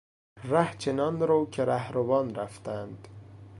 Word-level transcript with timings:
ره 0.43 0.77
چنان 0.77 1.19
رو 1.19 1.49
که 1.51 1.65
رهروان 1.65 2.35
رفتند. 2.35 3.07